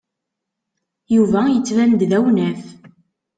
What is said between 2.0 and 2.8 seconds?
d awnaf.